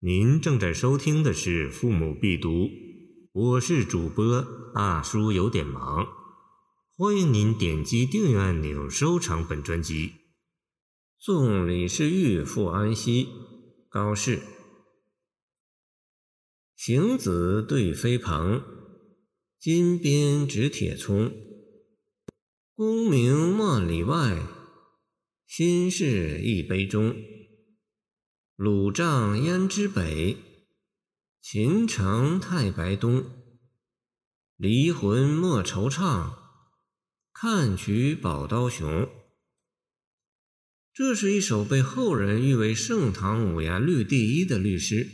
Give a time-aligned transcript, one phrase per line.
[0.00, 2.50] 您正在收听的是《父母必读》，
[3.32, 6.06] 我是主播大叔，有点忙。
[6.94, 10.12] 欢迎您点击订阅按钮，收藏本专辑。
[11.18, 13.28] 送李世玉赴安西，
[13.88, 14.40] 高适。
[16.74, 18.62] 行子对飞鹏，
[19.58, 21.32] 金鞭指铁葱。
[22.74, 24.42] 功名万里外，
[25.46, 27.16] 心事一杯中。
[28.56, 30.38] 鲁帐燕之北，
[31.42, 33.26] 秦城太白东。
[34.56, 36.30] 离魂莫惆怅，
[37.34, 39.10] 看取宝刀雄。
[40.90, 45.06] 这是一首被后人誉为盛唐五言律第一的律诗。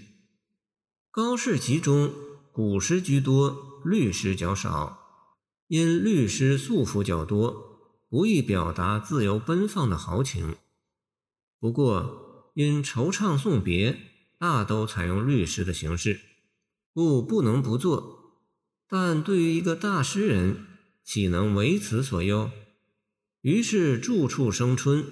[1.10, 2.14] 高适集中
[2.52, 5.00] 古诗居多，律诗较少，
[5.66, 10.54] 因律诗素幅较多，不易表达自由奔放的豪情。
[11.58, 13.98] 不过，因惆怅送别，
[14.38, 16.20] 大都采用律诗的形式，
[16.92, 18.40] 故不能不作。
[18.88, 20.66] 但对于一个大诗人，
[21.02, 22.50] 岂能为此所忧？
[23.40, 25.06] 于是住处生春，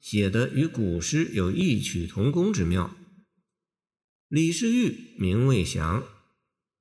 [0.00, 2.96] 写的与古诗有异曲同工之妙。
[4.28, 6.04] 李世玉名魏祥，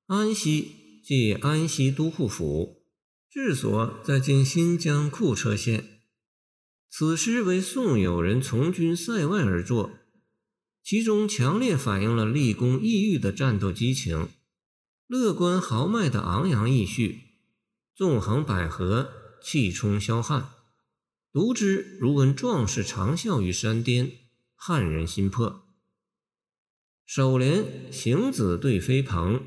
[0.06, 2.84] 安西即安西都护府，
[3.30, 6.02] 治所在今新疆库车县。
[6.89, 9.91] 此诗为宋友人从军塞外而作。
[10.84, 14.28] 其中强烈反映了立功异域的战斗激情，
[15.08, 17.22] 乐观豪迈的昂扬意绪，
[17.95, 19.08] 纵横捭阖，
[19.42, 20.50] 气冲霄汉，
[21.31, 24.12] 读之如闻壮士长啸于山巅，
[24.56, 25.64] 撼人心魄。
[27.06, 29.42] 首联行子对飞鹏，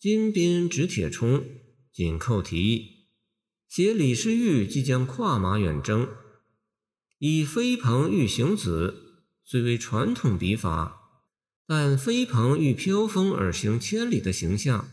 [0.00, 1.44] 金鞭指铁冲，
[1.92, 3.06] 紧扣题意，
[3.68, 6.08] 写李世玉即将跨马远征，
[7.18, 9.11] 以飞鹏喻行子。
[9.44, 11.20] 虽为传统笔法，
[11.66, 14.90] 但飞鹏欲飘风而行千里的形象，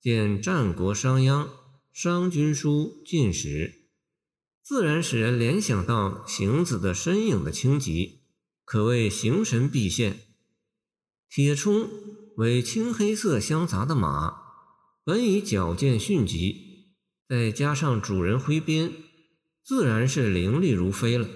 [0.00, 1.44] 见战国商鞅
[1.92, 3.48] 《商君书·晋史》，
[4.62, 8.20] 自然使人联想到行子的身影的轻疾，
[8.64, 10.20] 可谓形神毕现。
[11.28, 11.88] 铁冲
[12.36, 14.36] 为青黑色相杂的马，
[15.04, 16.94] 本已矫健迅疾，
[17.28, 18.92] 再加上主人挥鞭，
[19.62, 21.28] 自然是凌厉如飞了。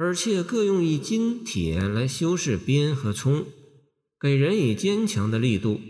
[0.00, 3.46] 而且各用一金铁来修饰鞭和葱，
[4.20, 5.80] 给人以坚强的力度。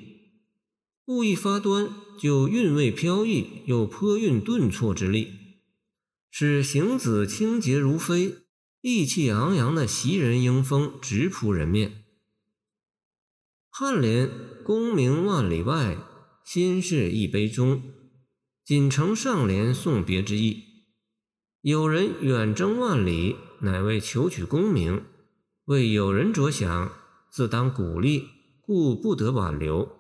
[1.05, 5.29] 故一发端就韵味飘逸，又颇蕴顿挫之力，
[6.31, 8.37] 使行子轻捷如飞，
[8.81, 12.05] 意气昂扬的袭人迎风直扑人面。
[13.71, 14.31] 颔联
[14.65, 15.99] “功名万里外，
[16.47, 17.83] 心事一杯中”，
[18.65, 20.65] 仅承上联送别之意。
[21.61, 23.37] 有人远征万里。
[23.61, 25.03] 乃为求取功名，
[25.65, 26.93] 为友人着想，
[27.31, 28.29] 自当鼓励，
[28.61, 29.97] 故不得挽留。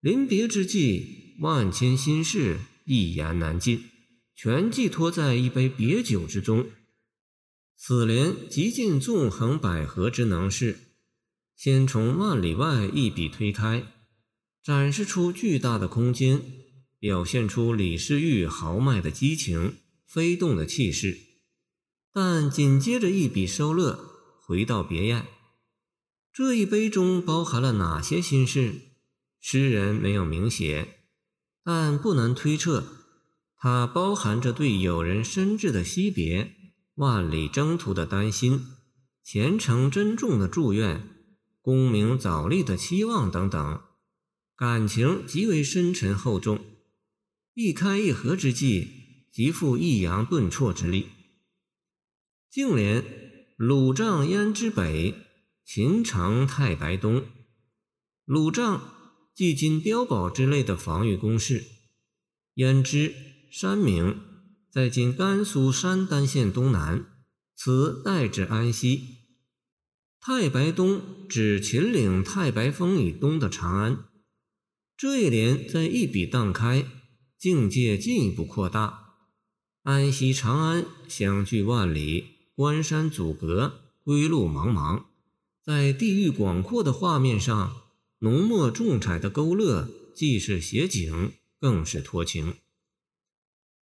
[0.00, 3.84] 临别之际，万千心事一言难尽，
[4.34, 6.66] 全寄托在一杯别酒之中。
[7.76, 10.78] 此联极尽纵横捭阖之能事，
[11.56, 13.84] 先从万里外一笔推开，
[14.62, 16.42] 展示出巨大的空间，
[16.98, 19.76] 表现出李世玉豪迈的激情，
[20.06, 21.27] 飞动的气势。
[22.20, 23.96] 但紧接着一笔收勒，
[24.40, 25.28] 回到别宴。
[26.32, 28.74] 这一杯中包含了哪些心事？
[29.38, 30.98] 诗人没有明写，
[31.62, 32.82] 但不难推测，
[33.56, 36.56] 它包含着对友人深挚的惜别、
[36.96, 38.66] 万里征途的担心、
[39.22, 41.08] 虔诚珍重的祝愿、
[41.60, 43.80] 功名早立的期望等等，
[44.56, 46.58] 感情极为深沉厚重。
[47.54, 48.88] 一开一合之际，
[49.30, 51.10] 极富抑扬顿挫之力。
[52.50, 53.04] 净联
[53.58, 55.14] 鲁帐燕之北，
[55.66, 57.26] 秦城太白东。
[58.24, 58.90] 鲁帐
[59.34, 61.62] 即今碉堡之类的防御工事，
[62.54, 63.14] 燕之
[63.52, 64.18] 山名，
[64.72, 67.04] 在今甘肃山丹县东南，
[67.54, 69.18] 此代指安西。
[70.18, 74.04] 太白东指秦岭太白峰以东的长安。
[74.96, 76.86] 这一联在一笔荡开，
[77.38, 79.16] 境界进一步扩大，
[79.82, 82.37] 安西长安相距万里。
[82.58, 85.04] 关山阻隔，归路茫茫，
[85.62, 87.82] 在地域广阔的画面上，
[88.18, 92.54] 浓墨重彩的勾勒，既是写景，更是托情。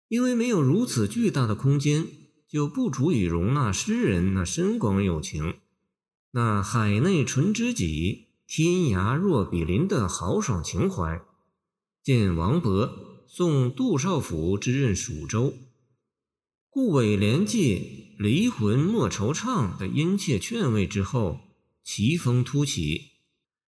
[0.06, 2.06] 因为没有如此巨大的空间，
[2.46, 5.56] 就不足以容纳诗人那深广友情，
[6.30, 11.20] 那海内存知己，天涯若比邻的豪爽情怀。
[12.04, 12.88] 见王勃
[13.26, 15.54] 送杜少府之任蜀州。
[16.68, 21.40] 故尾联记离魂莫惆怅的殷切劝慰之后，
[21.82, 23.12] 奇风突起，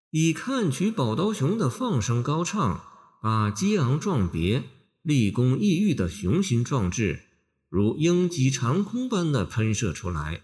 [0.09, 2.83] 以看取宝刀雄的放声高唱，
[3.21, 4.63] 把激昂壮别、
[5.03, 7.23] 立功异域的雄心壮志，
[7.69, 10.43] 如鹰击长空般的喷射出来，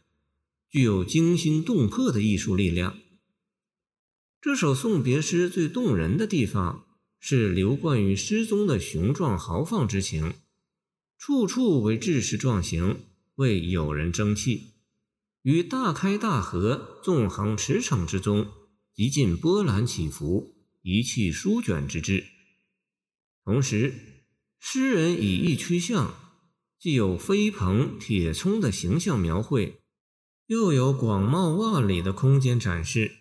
[0.69, 2.98] 具有惊心动魄的艺术力量。
[4.39, 6.86] 这首送别诗最动人的地方，
[7.19, 10.36] 是流贯于诗中的雄壮豪放之情，
[11.18, 13.01] 处处为志士壮行，
[13.38, 14.74] 为友人争气，
[15.42, 18.48] 于大开大合、纵横驰骋之中。
[18.94, 22.25] 极尽波澜起伏、一气舒卷之志。
[23.44, 24.24] 同时，
[24.60, 26.16] 诗人以意趋向，
[26.80, 29.84] 既有飞鹏铁冲的形象描绘，
[30.48, 33.18] 又有广袤万里的空间展示。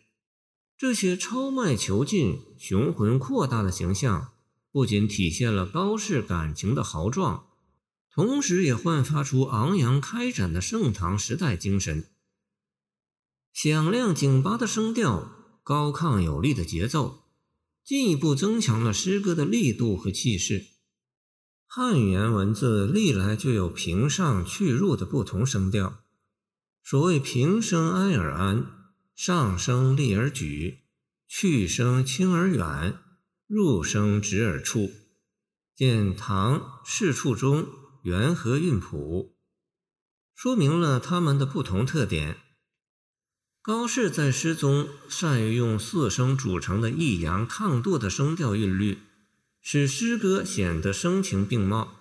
[0.79, 4.33] 这些超迈遒劲、雄浑阔大的形象，
[4.73, 7.45] 不仅体现了高士感情的豪壮，
[8.17, 12.07] 同时也焕发出昂扬开展的盛唐时代精神。
[13.53, 15.33] 响亮挺拔的声调。
[15.63, 17.25] 高亢有力的节奏，
[17.85, 20.65] 进一步增强了诗歌的力度和气势。
[21.67, 26.05] 汉语言文字历来就有平上去入的不同声调，
[26.85, 28.65] 所谓平声哀而安，
[29.17, 30.85] 上声立而举，
[31.27, 32.97] 去声轻而远，
[33.49, 34.89] 入声直而处。
[35.75, 37.65] 见唐《释处中
[38.06, 39.35] 《元和韵谱》，
[40.32, 42.37] 说明了它们的不同特点。
[43.61, 48.99] 高适在诗中善于用四声组成的抑扬抗度的声调韵律，
[49.61, 51.97] 使诗歌显得声情并茂。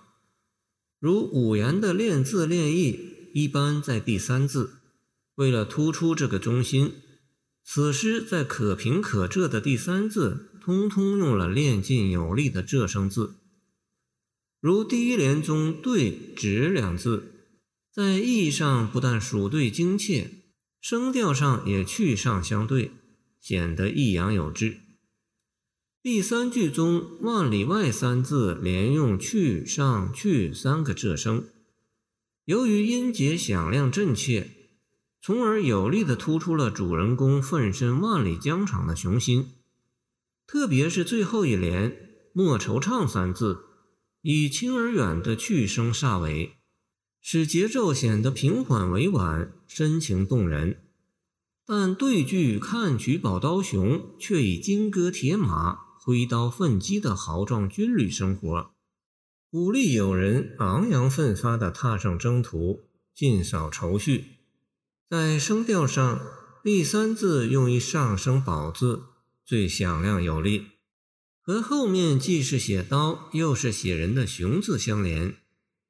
[1.00, 4.74] 如五言的练字练意，一般在第三字。
[5.34, 7.02] 为了突出这个中心，
[7.64, 13.34] 此诗在可平可仄的第三字，通通用了练劲有力的仄声字。
[14.66, 17.52] 如第一联中“对”“直”两字，
[17.92, 20.42] 在意义上不但属对精切。
[20.80, 22.90] 声调上也去上相对，
[23.40, 24.78] 显得抑扬有致。
[26.02, 31.44] 第三句中“万里外”三字连用去上去三个仄声，
[32.46, 34.50] 由于音节响亮震切，
[35.22, 39.52] 从而有力地突出了主人公奋身万里疆场的雄心。
[40.44, 41.96] 特别是最后一联
[42.34, 43.65] “莫惆怅”三字，
[44.28, 46.56] 以轻而远的去声煞尾。
[47.20, 50.82] 使节奏显得平缓委婉、深情动人，
[51.64, 58.72] 但对句“看取宝刀雄”却以金戈铁马、挥刀奋击的豪壮军旅生活，
[59.48, 64.24] 鼓励友人昂扬奋发地踏上征途，尽扫愁绪。
[65.08, 66.20] 在声调上，
[66.64, 69.04] 第三字用一上声宝字，
[69.44, 70.66] 最响亮有力，
[71.46, 75.36] 和后面既是写刀又是写人的雄字相连。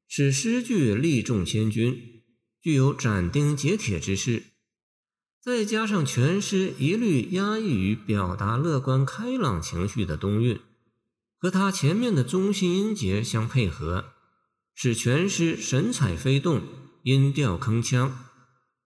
[0.06, 2.22] 使诗句力重千钧，
[2.60, 4.44] 具有斩钉截铁之势。
[5.42, 10.60] 再加上全诗一律压抑于表达乐观开朗情绪的冬韵，
[11.38, 14.12] 和他前面的中心音节相配合，
[14.74, 16.62] 使全诗神采飞动，
[17.02, 18.10] 音调铿锵，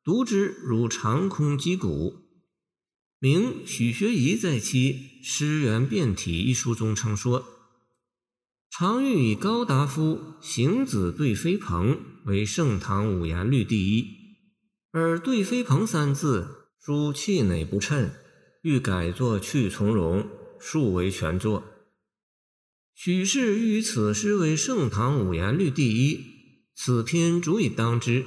[0.04, 2.19] 读之如长空击鼓。
[3.22, 7.44] 明许学宜在其《诗源变体》一书中称说。
[8.70, 14.06] 常欲以高达夫行子对飞鹏为盛唐五言律第一，
[14.92, 18.10] 而对飞鹏三字书气馁不称，
[18.62, 20.26] 欲改作去从容，
[20.58, 21.62] 数为全作。
[22.94, 26.24] 许氏欲以此诗为盛唐五言律第一，
[26.74, 28.24] 此篇足以当之。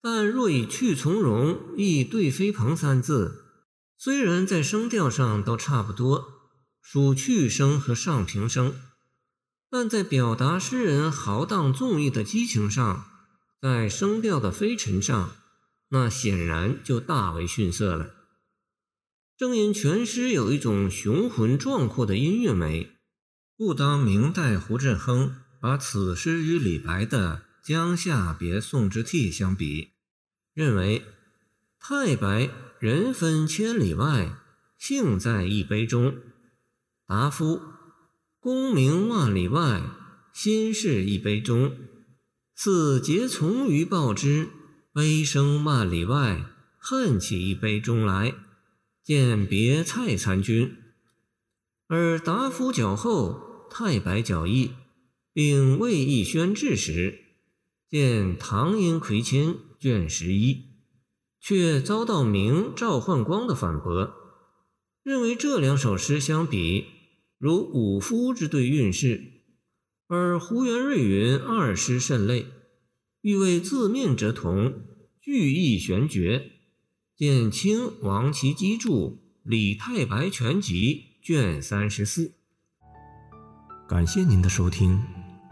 [0.00, 3.43] 但若以去从容译对飞鹏三字，
[3.96, 6.50] 虽然在声调上都差不多，
[6.82, 8.74] 属去声和上平声。
[9.70, 13.06] 但在表达诗人豪荡纵意的激情上，
[13.60, 15.36] 在声调的飞尘上，
[15.88, 18.14] 那显然就大为逊色了。
[19.36, 22.92] 正因全诗有一种雄浑壮阔的音乐美，
[23.56, 29.94] 故当明代胡振亨把此诗与李白的《江夏别宋之替》相比，
[30.52, 31.04] 认为
[31.80, 32.48] 太白
[32.84, 34.36] 人分千里外，
[34.76, 36.18] 幸在一杯中。
[37.06, 37.58] 答夫。
[38.38, 39.80] 功名万里外，
[40.34, 41.74] 心事一杯中。
[42.54, 44.50] 似节从于报之，
[44.92, 46.44] 悲声万里外，
[46.76, 48.34] 恨起一杯中来。
[49.02, 50.76] 见别蔡参军，
[51.86, 54.72] 而达夫较后，太白较易，
[55.32, 57.18] 并未易宣志时，
[57.88, 60.73] 见唐寅魁谦卷十一，
[61.46, 64.14] 却遭到明赵焕光的反驳，
[65.02, 66.86] 认为这两首诗相比。
[67.36, 69.42] 如五夫之对韵事，
[70.08, 72.46] 而胡元瑞云二诗甚类，
[73.20, 74.72] 欲为字面则同，
[75.20, 76.50] 句意玄绝。
[77.14, 82.32] 见清王其基注李太白全集》卷三十四。
[83.86, 84.98] 感谢您的收听，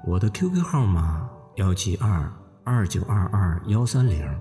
[0.09, 2.33] 我的 QQ 号码幺七二
[2.65, 4.41] 二九二二幺三零，